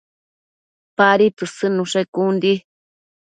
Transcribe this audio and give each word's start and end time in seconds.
Padi 1.01 1.27
tësëdnushe 1.41 2.03
con 2.19 2.35
di 2.47 2.53